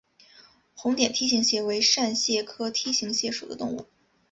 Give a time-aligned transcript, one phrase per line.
[0.73, 3.85] 红点梯形蟹为扇蟹科梯形蟹属的动物。